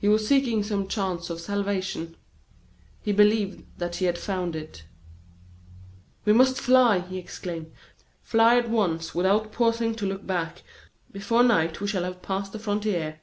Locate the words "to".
9.94-10.06